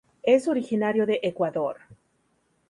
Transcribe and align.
Es 0.23 0.47
originario 0.47 1.05
de 1.05 1.19
Ecuador. 1.21 1.77